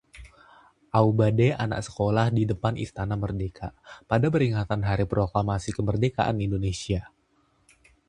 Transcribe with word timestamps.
aubade 0.99 1.49
anak 1.63 1.81
sekolah 1.87 2.27
di 2.37 2.43
depan 2.51 2.73
Istana 2.85 3.13
Merdeka 3.23 3.67
pada 4.09 4.27
peringatan 4.33 4.81
Hari 4.89 5.05
Proklamasi 5.13 5.69
Kemerdekaan 5.77 6.37
Indonesia 6.45 7.01